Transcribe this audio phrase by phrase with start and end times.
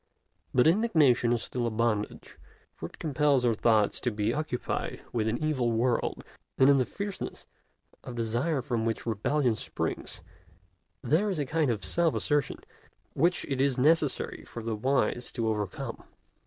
[0.51, 2.39] But indignation is still a bondage,
[2.73, 6.23] for it compels our thoughts to be occupied with an evil world;
[6.57, 7.45] and in the fierceness
[8.03, 10.21] of desire from which rebellion springs
[11.03, 12.57] there is a kind of self assertion
[13.13, 16.03] which it is necessary for the wise to overcome.